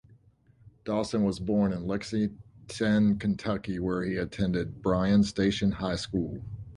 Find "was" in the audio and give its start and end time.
1.25-1.37